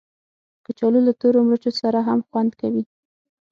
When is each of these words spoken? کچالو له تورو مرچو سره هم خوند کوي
کچالو 0.65 0.99
له 1.07 1.13
تورو 1.19 1.39
مرچو 1.47 1.71
سره 1.81 1.99
هم 2.07 2.19
خوند 2.27 2.51
کوي 2.61 2.83